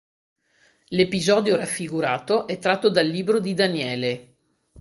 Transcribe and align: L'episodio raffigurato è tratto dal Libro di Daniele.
L'episodio 0.87 1.55
raffigurato 1.55 2.47
è 2.47 2.57
tratto 2.57 2.89
dal 2.89 3.05
Libro 3.05 3.39
di 3.39 3.53
Daniele. 3.53 4.35